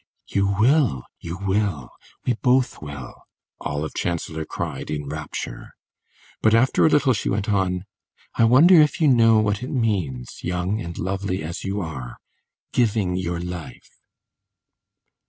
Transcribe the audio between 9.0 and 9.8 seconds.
know what it